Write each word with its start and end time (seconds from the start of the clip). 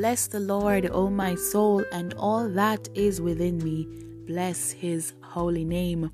Bless 0.00 0.28
the 0.28 0.40
Lord, 0.40 0.88
O 0.90 1.10
my 1.10 1.34
soul, 1.34 1.84
and 1.92 2.14
all 2.14 2.48
that 2.48 2.88
is 2.94 3.20
within 3.20 3.58
me. 3.58 3.86
Bless 4.26 4.70
his 4.70 5.12
holy 5.20 5.62
name. 5.62 6.10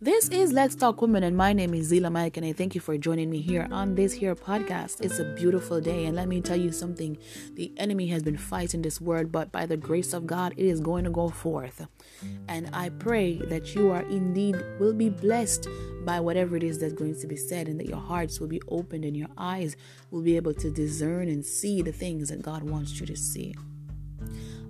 This 0.00 0.28
is 0.28 0.52
Let's 0.52 0.76
Talk 0.76 1.02
Women, 1.02 1.24
and 1.24 1.36
my 1.36 1.52
name 1.52 1.74
is 1.74 1.90
Zeela 1.90 2.12
Mike, 2.12 2.36
and 2.36 2.46
I 2.46 2.52
thank 2.52 2.76
you 2.76 2.80
for 2.80 2.96
joining 2.96 3.28
me 3.30 3.40
here 3.40 3.66
on 3.72 3.96
this 3.96 4.12
here 4.12 4.36
podcast. 4.36 5.00
It's 5.00 5.18
a 5.18 5.34
beautiful 5.34 5.80
day, 5.80 6.04
and 6.04 6.14
let 6.14 6.28
me 6.28 6.40
tell 6.40 6.56
you 6.56 6.70
something 6.70 7.18
the 7.54 7.72
enemy 7.78 8.06
has 8.06 8.22
been 8.22 8.36
fighting 8.36 8.82
this 8.82 9.00
word, 9.00 9.32
but 9.32 9.50
by 9.50 9.66
the 9.66 9.76
grace 9.76 10.12
of 10.12 10.24
God, 10.24 10.54
it 10.56 10.64
is 10.64 10.78
going 10.78 11.02
to 11.02 11.10
go 11.10 11.30
forth. 11.30 11.84
And 12.46 12.70
I 12.72 12.90
pray 12.90 13.38
that 13.46 13.74
you 13.74 13.90
are 13.90 14.02
indeed 14.02 14.54
will 14.78 14.94
be 14.94 15.08
blessed 15.08 15.66
by 16.04 16.20
whatever 16.20 16.56
it 16.56 16.62
is 16.62 16.78
that's 16.78 16.92
going 16.92 17.20
to 17.20 17.26
be 17.26 17.36
said, 17.36 17.66
and 17.66 17.80
that 17.80 17.88
your 17.88 17.98
hearts 17.98 18.38
will 18.38 18.46
be 18.46 18.62
opened 18.68 19.04
and 19.04 19.16
your 19.16 19.30
eyes 19.36 19.74
will 20.12 20.22
be 20.22 20.36
able 20.36 20.54
to 20.54 20.70
discern 20.70 21.26
and 21.26 21.44
see 21.44 21.82
the 21.82 21.90
things 21.90 22.28
that 22.28 22.40
God 22.40 22.62
wants 22.62 23.00
you 23.00 23.06
to 23.06 23.16
see. 23.16 23.52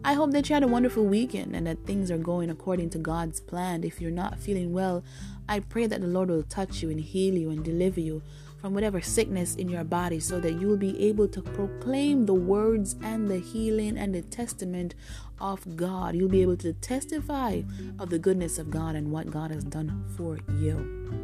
I 0.05 0.15
hope 0.15 0.31
that 0.31 0.49
you 0.49 0.55
had 0.55 0.63
a 0.63 0.69
wonderful 0.69 1.05
weekend 1.05 1.57
and 1.57 1.67
that 1.67 1.85
things 1.85 2.11
are 2.11 2.19
going 2.19 2.51
according 2.51 2.91
to 2.91 2.99
God's 2.99 3.41
plan. 3.41 3.83
If 3.83 4.01
you're 4.01 4.11
not 4.11 4.39
feeling 4.39 4.73
well, 4.73 5.03
I 5.49 5.61
pray 5.61 5.87
that 5.87 6.01
the 6.01 6.07
Lord 6.07 6.31
will 6.31 6.45
touch 6.45 6.83
you 6.83 6.91
and 6.91 7.01
heal 7.01 7.37
you 7.37 7.51
and 7.51 7.65
deliver 7.65 8.01
you 8.01 8.23
from 8.61 8.75
whatever 8.75 9.01
sickness 9.01 9.55
in 9.57 9.69
your 9.69 9.85
body 9.85 10.21
so 10.21 10.41
that 10.41 10.61
you 10.61 10.69
will 10.69 10.77
be 10.77 11.09
able 11.09 11.29
to 11.29 11.43
proclaim 11.43 12.27
the 12.27 12.35
words 12.35 12.97
and 13.03 13.29
the 13.29 13.39
healing 13.39 13.99
and 13.99 14.15
the 14.15 14.23
testament 14.23 14.95
of 15.41 15.77
God. 15.77 16.15
You'll 16.15 16.29
be 16.29 16.43
able 16.43 16.57
to 16.59 16.73
testify 16.75 17.63
of 17.99 18.11
the 18.11 18.19
goodness 18.19 18.59
of 18.59 18.71
God 18.71 18.95
and 18.95 19.11
what 19.11 19.31
God 19.31 19.51
has 19.51 19.65
done 19.65 20.05
for 20.17 20.39
you. 20.59 21.21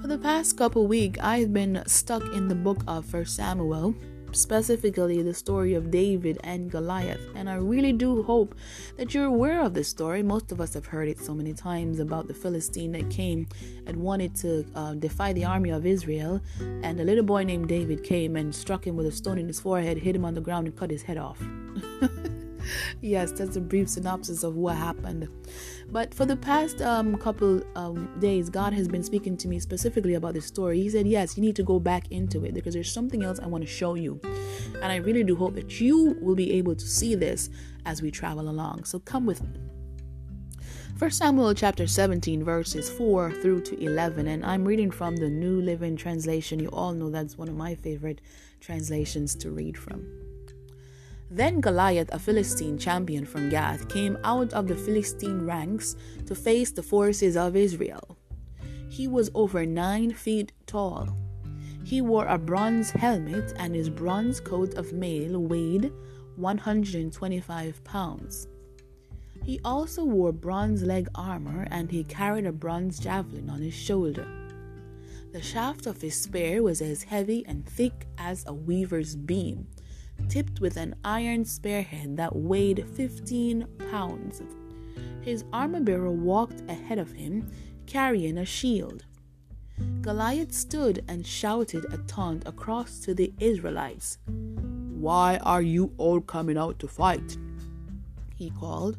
For 0.00 0.06
the 0.06 0.18
past 0.18 0.56
couple 0.56 0.86
weeks, 0.86 1.18
I've 1.22 1.52
been 1.52 1.82
stuck 1.86 2.22
in 2.34 2.48
the 2.48 2.54
book 2.54 2.82
of 2.86 3.04
First 3.04 3.36
Samuel 3.36 3.94
specifically 4.32 5.22
the 5.22 5.34
story 5.34 5.74
of 5.74 5.90
David 5.90 6.38
and 6.44 6.70
Goliath. 6.70 7.20
And 7.34 7.48
I 7.48 7.54
really 7.56 7.92
do 7.92 8.22
hope 8.22 8.54
that 8.96 9.14
you're 9.14 9.24
aware 9.24 9.60
of 9.62 9.74
this 9.74 9.88
story. 9.88 10.22
Most 10.22 10.52
of 10.52 10.60
us 10.60 10.74
have 10.74 10.86
heard 10.86 11.08
it 11.08 11.18
so 11.20 11.34
many 11.34 11.54
times 11.54 12.00
about 12.00 12.28
the 12.28 12.34
Philistine 12.34 12.92
that 12.92 13.10
came 13.10 13.46
and 13.86 13.96
wanted 13.96 14.34
to 14.36 14.64
uh, 14.74 14.94
defy 14.94 15.32
the 15.32 15.44
army 15.44 15.70
of 15.70 15.86
Israel. 15.86 16.40
And 16.60 17.00
a 17.00 17.04
little 17.04 17.24
boy 17.24 17.44
named 17.44 17.68
David 17.68 18.04
came 18.04 18.36
and 18.36 18.54
struck 18.54 18.86
him 18.86 18.96
with 18.96 19.06
a 19.06 19.12
stone 19.12 19.38
in 19.38 19.46
his 19.46 19.60
forehead, 19.60 19.98
hit 19.98 20.14
him 20.14 20.24
on 20.24 20.34
the 20.34 20.40
ground, 20.40 20.66
and 20.66 20.76
cut 20.76 20.90
his 20.90 21.02
head 21.02 21.18
off. 21.18 21.42
yes, 23.00 23.32
that's 23.32 23.56
a 23.56 23.60
brief 23.60 23.88
synopsis 23.88 24.42
of 24.42 24.56
what 24.56 24.76
happened. 24.76 25.28
But 25.90 26.12
for 26.14 26.26
the 26.26 26.36
past 26.36 26.82
um, 26.82 27.16
couple 27.16 27.62
um, 27.76 28.10
days, 28.18 28.50
God 28.50 28.72
has 28.72 28.88
been 28.88 29.02
speaking 29.02 29.36
to 29.38 29.48
me 29.48 29.58
specifically 29.58 30.14
about 30.14 30.34
this 30.34 30.46
story. 30.46 30.80
He 30.80 30.90
said, 30.90 31.06
Yes, 31.06 31.36
you 31.36 31.42
need 31.42 31.56
to 31.56 31.62
go 31.62 31.78
back 31.78 32.10
into 32.10 32.44
it 32.44 32.54
because 32.54 32.74
there's 32.74 32.92
something 32.92 33.22
else 33.22 33.38
I 33.40 33.46
want 33.46 33.64
to 33.64 33.70
show 33.70 33.94
you. 33.94 34.20
And 34.82 34.86
I 34.86 34.96
really 34.96 35.24
do 35.24 35.36
hope 35.36 35.54
that 35.54 35.80
you 35.80 36.16
will 36.20 36.34
be 36.34 36.52
able 36.52 36.74
to 36.74 36.86
see 36.86 37.14
this 37.14 37.50
as 37.86 38.02
we 38.02 38.10
travel 38.10 38.48
along. 38.48 38.84
So 38.84 38.98
come 38.98 39.26
with 39.26 39.42
me. 39.42 39.60
1 40.98 41.12
Samuel 41.12 41.54
chapter 41.54 41.86
17, 41.86 42.42
verses 42.42 42.90
4 42.90 43.30
through 43.40 43.60
to 43.60 43.80
11, 43.80 44.26
and 44.26 44.44
I'm 44.44 44.64
reading 44.64 44.90
from 44.90 45.14
the 45.14 45.28
New 45.28 45.60
Living 45.60 45.96
Translation. 45.96 46.58
You 46.58 46.70
all 46.70 46.92
know 46.92 47.08
that's 47.08 47.38
one 47.38 47.48
of 47.48 47.54
my 47.54 47.76
favorite 47.76 48.20
translations 48.60 49.36
to 49.36 49.52
read 49.52 49.78
from. 49.78 50.27
Then 51.30 51.60
Goliath, 51.60 52.08
a 52.12 52.18
Philistine 52.18 52.78
champion 52.78 53.26
from 53.26 53.50
Gath, 53.50 53.88
came 53.88 54.16
out 54.24 54.54
of 54.54 54.66
the 54.66 54.74
Philistine 54.74 55.44
ranks 55.44 55.94
to 56.26 56.34
face 56.34 56.70
the 56.70 56.82
forces 56.82 57.36
of 57.36 57.54
Israel. 57.54 58.16
He 58.88 59.06
was 59.06 59.30
over 59.34 59.66
nine 59.66 60.12
feet 60.12 60.52
tall. 60.66 61.16
He 61.84 62.00
wore 62.00 62.26
a 62.26 62.38
bronze 62.38 62.90
helmet, 62.90 63.52
and 63.56 63.74
his 63.74 63.90
bronze 63.90 64.40
coat 64.40 64.74
of 64.74 64.94
mail 64.94 65.38
weighed 65.38 65.92
125 66.36 67.84
pounds. 67.84 68.48
He 69.44 69.60
also 69.64 70.04
wore 70.04 70.32
bronze 70.32 70.82
leg 70.82 71.08
armor, 71.14 71.66
and 71.70 71.90
he 71.90 72.04
carried 72.04 72.46
a 72.46 72.52
bronze 72.52 72.98
javelin 72.98 73.50
on 73.50 73.60
his 73.60 73.74
shoulder. 73.74 74.26
The 75.32 75.42
shaft 75.42 75.86
of 75.86 76.00
his 76.00 76.18
spear 76.18 76.62
was 76.62 76.80
as 76.80 77.02
heavy 77.02 77.44
and 77.46 77.66
thick 77.66 78.06
as 78.16 78.44
a 78.46 78.54
weaver's 78.54 79.14
beam 79.14 79.66
tipped 80.28 80.60
with 80.60 80.76
an 80.76 80.94
iron 81.04 81.44
spearhead 81.44 82.16
that 82.16 82.34
weighed 82.34 82.84
15 82.94 83.66
pounds. 83.90 84.42
His 85.22 85.44
armor 85.52 85.80
bearer 85.80 86.10
walked 86.10 86.62
ahead 86.68 86.98
of 86.98 87.12
him, 87.12 87.50
carrying 87.86 88.38
a 88.38 88.44
shield. 88.44 89.04
Goliath 90.00 90.52
stood 90.52 91.04
and 91.08 91.26
shouted 91.26 91.86
a 91.92 91.98
taunt 91.98 92.46
across 92.46 92.98
to 93.00 93.14
the 93.14 93.32
Israelites. 93.38 94.18
Why 94.26 95.38
are 95.38 95.62
you 95.62 95.92
all 95.98 96.20
coming 96.20 96.58
out 96.58 96.78
to 96.80 96.88
fight? 96.88 97.36
He 98.36 98.50
called. 98.50 98.96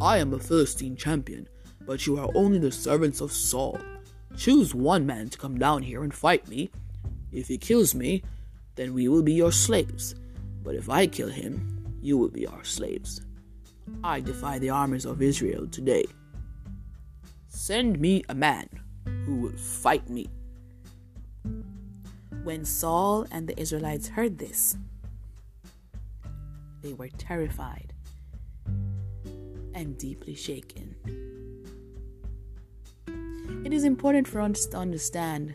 I 0.00 0.18
am 0.18 0.32
a 0.32 0.38
Philistine 0.38 0.96
champion, 0.96 1.48
but 1.86 2.06
you 2.06 2.18
are 2.18 2.30
only 2.34 2.58
the 2.58 2.72
servants 2.72 3.20
of 3.20 3.32
Saul. 3.32 3.78
Choose 4.36 4.74
one 4.74 5.06
man 5.06 5.28
to 5.28 5.38
come 5.38 5.58
down 5.58 5.82
here 5.82 6.02
and 6.02 6.14
fight 6.14 6.48
me. 6.48 6.70
If 7.30 7.48
he 7.48 7.58
kills 7.58 7.94
me, 7.94 8.22
then 8.76 8.94
we 8.94 9.08
will 9.08 9.22
be 9.22 9.34
your 9.34 9.52
slaves 9.52 10.14
but 10.64 10.74
if 10.74 10.88
I 10.88 11.06
kill 11.06 11.28
him, 11.28 11.96
you 12.00 12.16
will 12.16 12.30
be 12.30 12.46
our 12.46 12.64
slaves. 12.64 13.20
I 14.02 14.20
defy 14.20 14.58
the 14.58 14.70
armies 14.70 15.04
of 15.04 15.20
Israel 15.20 15.68
today. 15.68 16.06
Send 17.48 18.00
me 18.00 18.24
a 18.28 18.34
man 18.34 18.68
who 19.26 19.36
will 19.36 19.56
fight 19.56 20.08
me. 20.08 20.28
When 22.42 22.64
Saul 22.64 23.26
and 23.30 23.46
the 23.46 23.58
Israelites 23.60 24.08
heard 24.08 24.38
this, 24.38 24.76
they 26.82 26.92
were 26.94 27.08
terrified 27.08 27.92
and 29.74 29.96
deeply 29.98 30.34
shaken. 30.34 30.94
It 33.64 33.72
is 33.72 33.84
important 33.84 34.28
for 34.28 34.40
us 34.40 34.66
to 34.66 34.76
understand 34.76 35.54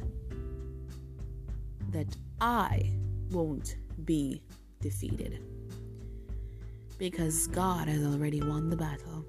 that 1.92 2.18
I 2.42 2.90
won't 3.32 3.78
be 4.06 4.42
defeated 4.82 5.40
because 6.98 7.48
God 7.48 7.88
has 7.88 8.04
already 8.06 8.42
won 8.42 8.70
the 8.70 8.76
battle. 8.76 9.26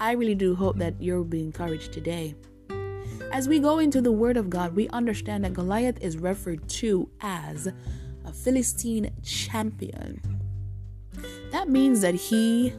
I 0.00 0.12
really 0.12 0.34
do 0.34 0.54
hope 0.54 0.78
that 0.78 1.00
you'll 1.00 1.24
be 1.24 1.42
encouraged 1.42 1.92
today. 1.92 2.34
As 3.32 3.48
we 3.48 3.58
go 3.58 3.78
into 3.78 4.00
the 4.00 4.12
Word 4.12 4.36
of 4.36 4.48
God, 4.48 4.76
we 4.76 4.88
understand 4.88 5.44
that 5.44 5.54
Goliath 5.54 5.98
is 6.00 6.16
referred 6.16 6.68
to 6.68 7.08
as 7.20 7.66
a 8.24 8.32
Philistine 8.32 9.10
champion. 9.22 10.20
That 11.50 11.68
means 11.68 12.00
that 12.00 12.14
he 12.14 12.72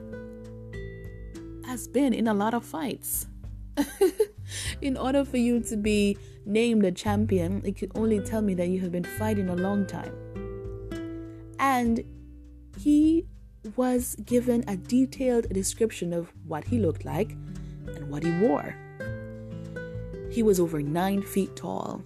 has 1.66 1.88
been 1.88 2.14
in 2.14 2.28
a 2.28 2.34
lot 2.34 2.54
of 2.54 2.64
fights. 2.64 3.28
in 4.82 4.98
order 4.98 5.26
for 5.26 5.38
you 5.38 5.60
to 5.62 5.78
be 5.78 6.18
named 6.46 6.86
a 6.86 6.92
champion, 6.92 7.62
it 7.66 7.78
could 7.78 7.92
only 7.96 8.20
tell 8.20 8.42
me 8.42 8.54
that 8.56 8.68
you 8.68 8.80
have 8.82 8.92
been 8.92 9.04
fighting 9.04 9.50
a 9.50 9.56
long 9.56 9.86
time. 9.86 10.14
And 11.60 12.04
he 12.78 13.26
was 13.76 14.16
given 14.26 14.64
a 14.68 14.78
detailed 14.78 15.50
description 15.50 16.14
of 16.14 16.32
what 16.46 16.66
he 16.66 16.78
looked 16.78 17.06
like 17.06 17.32
and 17.88 18.10
what 18.10 18.24
he 18.24 18.32
wore. 18.40 18.76
He 20.30 20.44
was 20.44 20.60
over 20.60 20.82
nine 20.82 21.22
feet 21.22 21.56
tall. 21.56 22.04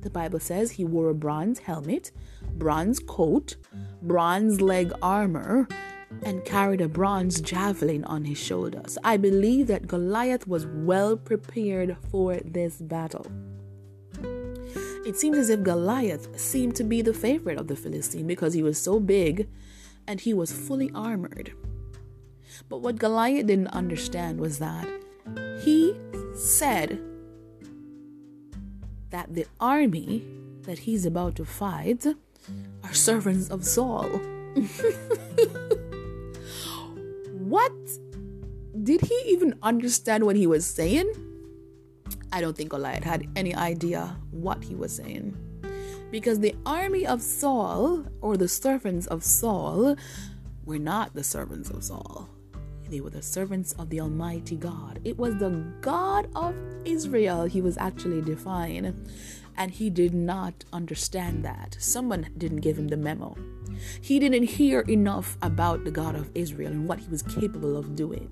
The 0.00 0.10
Bible 0.10 0.40
says 0.40 0.70
he 0.70 0.84
wore 0.84 1.10
a 1.10 1.14
bronze 1.14 1.58
helmet, 1.58 2.12
bronze 2.52 3.00
coat, 3.00 3.56
bronze 4.02 4.60
leg 4.60 4.92
armor, 5.02 5.66
and 6.24 6.44
carried 6.44 6.80
a 6.80 6.88
bronze 6.88 7.40
javelin 7.40 8.04
on 8.04 8.24
his 8.24 8.38
shoulders. 8.38 8.96
I 9.04 9.16
believe 9.16 9.66
that 9.66 9.86
Goliath 9.86 10.46
was 10.46 10.66
well 10.66 11.16
prepared 11.16 11.96
for 12.10 12.36
this 12.44 12.76
battle. 12.80 13.26
It 15.06 15.16
seems 15.16 15.36
as 15.36 15.50
if 15.50 15.62
Goliath 15.62 16.38
seemed 16.40 16.76
to 16.76 16.84
be 16.84 17.02
the 17.02 17.12
favorite 17.12 17.58
of 17.58 17.68
the 17.68 17.76
Philistine 17.76 18.26
because 18.26 18.54
he 18.54 18.62
was 18.62 18.80
so 18.80 18.98
big 18.98 19.48
and 20.06 20.20
he 20.20 20.32
was 20.32 20.50
fully 20.50 20.90
armored. 20.94 21.52
But 22.68 22.78
what 22.78 22.96
Goliath 22.96 23.46
didn't 23.46 23.68
understand 23.68 24.40
was 24.40 24.58
that 24.60 24.88
he 25.62 25.94
said 26.34 27.00
that 29.10 29.34
the 29.34 29.46
army 29.60 30.24
that 30.62 30.80
he's 30.80 31.04
about 31.04 31.36
to 31.36 31.44
fight 31.44 32.06
are 32.82 32.94
servants 32.94 33.48
of 33.50 33.64
Saul. 33.64 34.20
what? 37.54 37.72
Did 38.82 39.00
he 39.02 39.14
even 39.28 39.54
understand 39.62 40.26
what 40.26 40.34
he 40.34 40.44
was 40.44 40.66
saying? 40.66 41.08
I 42.32 42.40
don't 42.40 42.56
think 42.56 42.70
Goliath 42.70 43.04
had 43.04 43.28
any 43.36 43.54
idea 43.54 44.16
what 44.32 44.64
he 44.64 44.74
was 44.74 44.92
saying. 44.96 45.36
Because 46.10 46.40
the 46.40 46.56
army 46.66 47.06
of 47.06 47.22
Saul, 47.22 48.06
or 48.20 48.36
the 48.36 48.48
servants 48.48 49.06
of 49.06 49.22
Saul, 49.22 49.94
were 50.64 50.80
not 50.80 51.14
the 51.14 51.22
servants 51.22 51.70
of 51.70 51.84
Saul. 51.84 52.28
They 52.94 53.00
were 53.00 53.10
the 53.10 53.22
servants 53.22 53.72
of 53.72 53.90
the 53.90 54.00
Almighty 54.00 54.54
God. 54.54 55.00
It 55.02 55.18
was 55.18 55.34
the 55.34 55.50
God 55.80 56.28
of 56.36 56.54
Israel 56.84 57.42
he 57.42 57.60
was 57.60 57.76
actually 57.76 58.22
defying. 58.22 59.04
And 59.56 59.72
he 59.72 59.90
did 59.90 60.14
not 60.14 60.64
understand 60.72 61.44
that. 61.44 61.76
Someone 61.80 62.28
didn't 62.38 62.60
give 62.60 62.78
him 62.78 62.86
the 62.86 62.96
memo. 62.96 63.36
He 64.00 64.20
didn't 64.20 64.44
hear 64.44 64.82
enough 64.82 65.36
about 65.42 65.82
the 65.82 65.90
God 65.90 66.14
of 66.14 66.30
Israel 66.36 66.70
and 66.70 66.86
what 66.86 67.00
he 67.00 67.08
was 67.08 67.22
capable 67.22 67.76
of 67.76 67.96
doing 67.96 68.30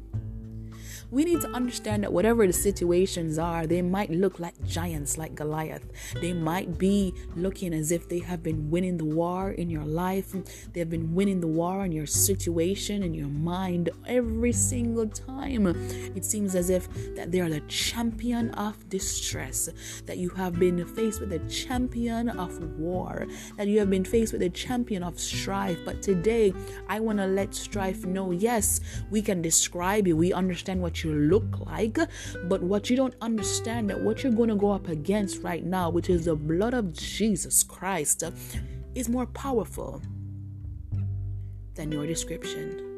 we 1.13 1.27
need 1.27 1.43
to 1.43 1.51
understand 1.51 2.03
that 2.03 2.13
whatever 2.13 2.47
the 2.47 2.53
situations 2.53 3.39
are, 3.39 3.67
they 3.67 3.83
might 3.83 4.11
look 4.11 4.41
like 4.41 4.55
giants 4.65 5.19
like 5.19 5.35
Goliath. 5.35 5.87
They 6.23 6.33
might 6.33 6.79
be 6.79 7.13
looking 7.37 7.75
as 7.75 7.93
if 7.93 8.09
they 8.09 8.21
have 8.21 8.43
been 8.43 8.71
winning 8.71 8.97
the 8.97 9.05
war 9.05 9.51
in 9.51 9.69
your 9.69 9.85
life. 9.85 10.35
They 10.73 10.81
have 10.81 10.89
been 10.89 11.15
winning 11.15 11.43
the 11.43 11.47
war 11.47 11.85
in 11.85 11.93
your 11.93 12.07
situation, 12.07 13.03
in 13.03 13.13
your 13.13 13.29
mind, 13.29 13.91
every 14.07 14.53
single 14.53 15.07
time. 15.07 15.67
It 16.17 16.25
seems 16.25 16.55
as 16.55 16.71
if 16.71 16.89
that 17.15 17.31
they 17.31 17.41
are 17.41 17.51
the 17.51 17.61
champion 17.69 18.49
of 18.53 18.89
distress, 18.89 19.69
that 20.07 20.17
you 20.17 20.31
have 20.31 20.59
been 20.59 20.83
faced 20.87 21.21
with 21.21 21.29
the 21.29 21.41
champion 21.41 22.31
of 22.31 22.59
war, 22.79 23.27
that 23.59 23.69
you 23.69 23.79
have 23.81 23.91
been 23.91 24.05
faced 24.05 24.33
with 24.33 24.41
the 24.41 24.49
champion 24.49 25.03
of 25.03 25.21
strife. 25.21 25.79
But 25.85 26.01
today, 26.01 26.55
I 26.89 27.01
want 27.01 27.19
to 27.19 27.27
let 27.27 27.55
strife 27.55 28.07
know 28.07 28.31
yes, 28.31 28.81
we 29.11 29.21
can 29.21 29.43
describe 29.43 30.07
you, 30.07 30.17
we 30.17 30.33
understand 30.33 30.81
you 31.05 31.15
look 31.15 31.61
like. 31.67 31.99
But 32.45 32.63
what 32.63 32.91
you 32.91 32.97
don't 32.97 33.15
understand 33.21 33.91
that 33.91 34.01
what 34.01 34.23
you're 34.23 34.33
going 34.33 34.49
to 34.49 34.57
go 34.57 34.71
up 34.71 34.89
against 34.89 35.43
right 35.43 35.65
now, 35.65 35.91
which 35.91 36.11
is 36.11 36.25
the 36.25 36.37
blood 36.37 36.75
of 36.75 36.93
Jesus 36.93 37.63
Christ, 37.63 38.23
is 38.95 39.09
more 39.09 39.27
powerful 39.27 40.03
than 41.75 41.91
your 41.91 42.07
description. 42.07 42.89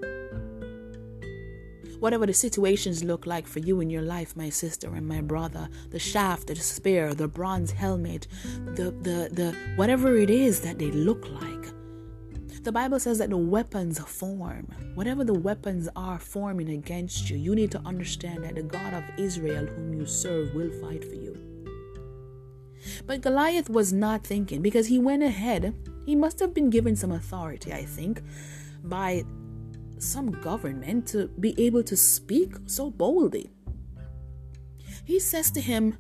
Whatever 2.01 2.27
the 2.27 2.35
situations 2.35 3.03
look 3.03 3.25
like 3.25 3.47
for 3.47 3.61
you 3.61 3.81
in 3.81 3.89
your 3.89 4.03
life, 4.03 4.37
my 4.37 4.51
sister 4.51 4.95
and 4.95 5.07
my 5.07 5.23
brother, 5.23 5.69
the 5.91 5.99
shaft, 5.99 6.49
the 6.49 6.57
spear, 6.57 7.15
the 7.15 7.29
bronze 7.29 7.71
helmet, 7.71 8.27
the, 8.75 8.91
the, 8.91 9.31
the 9.33 9.57
whatever 9.77 10.17
it 10.17 10.29
is 10.29 10.61
that 10.61 10.79
they 10.79 10.91
look 10.91 11.27
like, 11.31 11.54
the 12.65 12.73
Bible 12.73 12.99
says 12.99 13.19
that 13.19 13.31
the 13.31 13.37
weapons 13.37 13.99
form. 13.99 14.67
Whatever 14.95 15.23
the 15.23 15.35
weapons 15.35 15.89
are 15.95 16.19
forming 16.19 16.71
against 16.71 17.29
you, 17.29 17.37
you 17.37 17.55
need 17.55 17.71
to 17.73 17.83
understand 17.85 18.43
that 18.45 18.55
the 18.55 18.63
God 18.63 18.95
of 18.95 19.05
Israel, 19.19 19.67
whom 19.67 19.93
you 19.93 20.07
serve, 20.07 20.55
will 20.55 20.71
fight 20.81 21.05
for 21.05 21.15
you. 21.15 21.39
But 23.07 23.21
Goliath 23.21 23.69
was 23.69 23.93
not 23.93 24.27
thinking 24.27 24.63
because 24.63 24.87
he 24.87 24.99
went 24.99 25.23
ahead. 25.23 25.75
He 26.07 26.17
must 26.17 26.39
have 26.41 26.55
been 26.55 26.71
given 26.71 26.97
some 26.97 27.13
authority, 27.13 27.73
I 27.73 27.85
think, 27.85 28.23
by 28.83 29.25
some 29.99 30.31
government 30.31 31.07
to 31.09 31.29
be 31.29 31.55
able 31.59 31.83
to 31.85 31.97
speak 31.97 32.55
so 32.67 32.91
boldly. 32.91 33.51
He 35.05 35.21
says 35.21 35.51
to 35.53 35.61
him, 35.61 35.99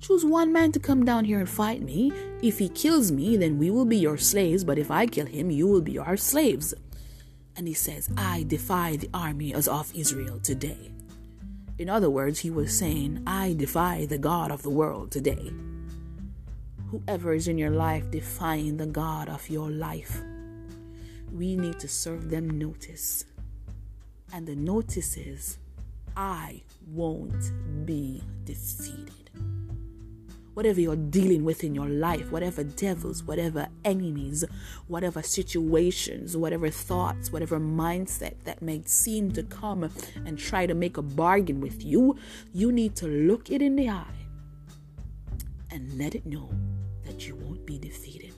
Choose 0.00 0.24
one 0.24 0.52
man 0.52 0.72
to 0.72 0.78
come 0.78 1.04
down 1.04 1.24
here 1.24 1.40
and 1.40 1.48
fight 1.48 1.82
me. 1.82 2.12
If 2.42 2.58
he 2.58 2.68
kills 2.68 3.10
me, 3.10 3.36
then 3.36 3.58
we 3.58 3.70
will 3.70 3.84
be 3.84 3.96
your 3.96 4.16
slaves, 4.16 4.64
but 4.64 4.78
if 4.78 4.90
I 4.90 5.06
kill 5.06 5.26
him, 5.26 5.50
you 5.50 5.66
will 5.66 5.82
be 5.82 5.98
our 5.98 6.16
slaves. 6.16 6.72
And 7.56 7.66
he 7.66 7.74
says, 7.74 8.08
I 8.16 8.44
defy 8.46 8.96
the 8.96 9.10
army 9.12 9.52
as 9.52 9.66
of 9.66 9.92
Israel 9.94 10.38
today. 10.38 10.92
In 11.78 11.88
other 11.88 12.10
words, 12.10 12.38
he 12.40 12.50
was 12.50 12.76
saying, 12.76 13.22
I 13.26 13.54
defy 13.54 14.06
the 14.06 14.18
God 14.18 14.50
of 14.50 14.62
the 14.62 14.70
world 14.70 15.10
today. 15.10 15.52
Whoever 16.90 17.32
is 17.34 17.48
in 17.48 17.58
your 17.58 17.70
life 17.70 18.10
defying 18.10 18.76
the 18.76 18.86
God 18.86 19.28
of 19.28 19.50
your 19.50 19.70
life, 19.70 20.20
we 21.32 21.56
need 21.56 21.78
to 21.80 21.88
serve 21.88 22.30
them 22.30 22.48
notice. 22.48 23.24
And 24.32 24.46
the 24.46 24.56
notice 24.56 25.16
is, 25.16 25.58
I 26.16 26.62
won't 26.86 27.52
be 27.84 28.22
defeated 28.44 28.87
whatever 30.58 30.80
you're 30.80 30.96
dealing 30.96 31.44
with 31.44 31.62
in 31.62 31.72
your 31.72 31.86
life, 31.86 32.32
whatever 32.32 32.64
devils, 32.64 33.22
whatever 33.22 33.68
enemies, 33.84 34.44
whatever 34.88 35.22
situations, 35.22 36.36
whatever 36.36 36.68
thoughts, 36.68 37.30
whatever 37.30 37.60
mindset 37.60 38.34
that 38.42 38.60
may 38.60 38.82
seem 38.84 39.30
to 39.30 39.44
come 39.44 39.88
and 40.26 40.36
try 40.36 40.66
to 40.66 40.74
make 40.74 40.96
a 40.96 41.02
bargain 41.02 41.60
with 41.60 41.84
you, 41.84 42.18
you 42.52 42.72
need 42.72 42.96
to 42.96 43.06
look 43.06 43.52
it 43.52 43.62
in 43.62 43.76
the 43.76 43.88
eye 43.88 44.26
and 45.70 45.96
let 45.96 46.16
it 46.16 46.26
know 46.26 46.50
that 47.04 47.28
you 47.28 47.36
won't 47.36 47.64
be 47.64 47.78
defeated. 47.78 48.34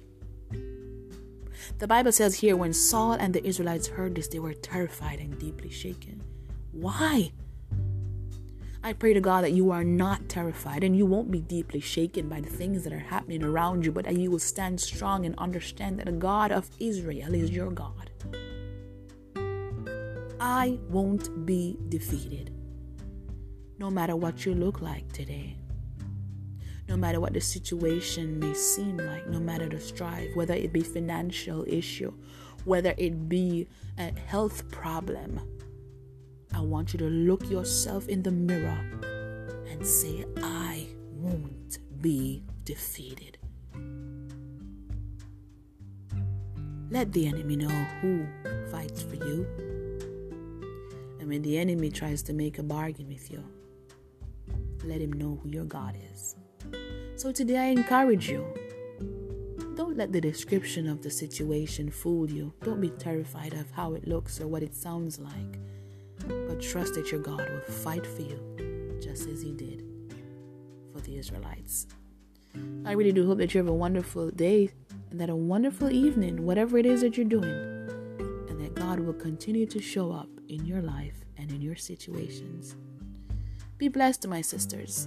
The 1.78 1.88
Bible 1.88 2.12
says 2.12 2.34
here 2.34 2.54
when 2.54 2.74
Saul 2.74 3.14
and 3.14 3.32
the 3.32 3.42
Israelites 3.46 3.86
heard 3.86 4.14
this, 4.14 4.28
they 4.28 4.40
were 4.40 4.52
terrified 4.52 5.20
and 5.20 5.38
deeply 5.38 5.70
shaken. 5.70 6.22
Why? 6.72 7.32
I 8.82 8.94
pray 8.94 9.12
to 9.12 9.20
God 9.20 9.44
that 9.44 9.52
you 9.52 9.70
are 9.72 9.84
not 9.84 10.30
terrified 10.30 10.82
and 10.84 10.96
you 10.96 11.04
won't 11.04 11.30
be 11.30 11.40
deeply 11.40 11.80
shaken 11.80 12.30
by 12.30 12.40
the 12.40 12.48
things 12.48 12.82
that 12.84 12.94
are 12.94 12.98
happening 12.98 13.44
around 13.44 13.84
you, 13.84 13.92
but 13.92 14.06
that 14.06 14.16
you 14.16 14.30
will 14.30 14.38
stand 14.38 14.80
strong 14.80 15.26
and 15.26 15.34
understand 15.36 15.98
that 15.98 16.06
the 16.06 16.12
God 16.12 16.50
of 16.50 16.70
Israel 16.78 17.34
is 17.34 17.50
your 17.50 17.70
God. 17.70 18.10
I 20.40 20.78
won't 20.88 21.44
be 21.44 21.76
defeated. 21.90 22.54
No 23.78 23.90
matter 23.90 24.16
what 24.16 24.46
you 24.46 24.54
look 24.54 24.80
like 24.80 25.12
today, 25.12 25.58
no 26.88 26.96
matter 26.96 27.20
what 27.20 27.34
the 27.34 27.40
situation 27.40 28.38
may 28.38 28.54
seem 28.54 28.96
like, 28.96 29.28
no 29.28 29.38
matter 29.38 29.68
the 29.68 29.78
strife, 29.78 30.34
whether 30.34 30.54
it 30.54 30.72
be 30.72 30.80
financial 30.80 31.66
issue, 31.68 32.14
whether 32.64 32.94
it 32.96 33.28
be 33.28 33.68
a 33.98 34.10
health 34.20 34.70
problem, 34.70 35.38
I 36.54 36.60
want 36.60 36.92
you 36.92 36.98
to 36.98 37.08
look 37.08 37.48
yourself 37.48 38.08
in 38.08 38.22
the 38.22 38.30
mirror 38.30 38.78
and 39.70 39.86
say, 39.86 40.24
I 40.42 40.86
won't 41.12 41.78
be 42.00 42.42
defeated. 42.64 43.38
Let 46.90 47.12
the 47.12 47.28
enemy 47.28 47.56
know 47.56 47.68
who 48.00 48.26
fights 48.70 49.02
for 49.02 49.14
you. 49.14 49.46
And 51.20 51.28
when 51.28 51.42
the 51.42 51.56
enemy 51.58 51.90
tries 51.90 52.22
to 52.24 52.32
make 52.32 52.58
a 52.58 52.62
bargain 52.62 53.08
with 53.08 53.30
you, 53.30 53.44
let 54.84 55.00
him 55.00 55.12
know 55.12 55.38
who 55.42 55.50
your 55.50 55.64
God 55.64 55.96
is. 56.12 56.34
So 57.16 57.30
today 57.30 57.58
I 57.58 57.66
encourage 57.66 58.28
you 58.28 58.44
don't 59.76 59.96
let 59.96 60.12
the 60.12 60.20
description 60.20 60.86
of 60.86 61.02
the 61.02 61.10
situation 61.10 61.90
fool 61.90 62.28
you. 62.28 62.52
Don't 62.62 62.80
be 62.82 62.90
terrified 62.90 63.54
of 63.54 63.70
how 63.70 63.94
it 63.94 64.06
looks 64.06 64.40
or 64.40 64.46
what 64.46 64.62
it 64.62 64.74
sounds 64.74 65.18
like 65.18 65.58
but 66.26 66.60
trust 66.60 66.94
that 66.94 67.10
your 67.10 67.20
God 67.20 67.48
will 67.48 67.60
fight 67.60 68.06
for 68.06 68.22
you 68.22 68.98
just 69.00 69.28
as 69.28 69.42
He 69.42 69.52
did 69.52 69.84
for 70.92 71.00
the 71.00 71.16
Israelites. 71.16 71.86
I 72.84 72.92
really 72.92 73.12
do 73.12 73.26
hope 73.26 73.38
that 73.38 73.54
you 73.54 73.58
have 73.58 73.68
a 73.68 73.74
wonderful 73.74 74.30
day 74.30 74.70
and 75.10 75.20
that 75.20 75.30
a 75.30 75.36
wonderful 75.36 75.90
evening, 75.90 76.44
whatever 76.44 76.78
it 76.78 76.86
is 76.86 77.02
that 77.02 77.16
you're 77.16 77.26
doing, 77.26 77.44
and 78.48 78.60
that 78.60 78.74
God 78.74 79.00
will 79.00 79.14
continue 79.14 79.66
to 79.66 79.80
show 79.80 80.12
up 80.12 80.28
in 80.48 80.64
your 80.64 80.82
life 80.82 81.24
and 81.36 81.50
in 81.50 81.60
your 81.60 81.76
situations. 81.76 82.76
Be 83.78 83.88
blessed, 83.88 84.26
my 84.28 84.40
sisters, 84.40 85.06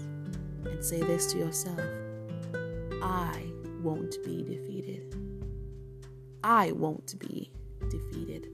and 0.66 0.84
say 0.84 1.02
this 1.02 1.32
to 1.34 1.38
yourself 1.38 1.80
I 3.02 3.46
won't 3.82 4.16
be 4.24 4.44
defeated. 4.44 5.16
I 6.44 6.72
won't 6.72 7.20
be 7.20 7.52
defeated. 7.90 8.50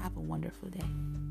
Have 0.00 0.16
a 0.16 0.20
wonderful 0.20 0.68
day. 0.68 1.21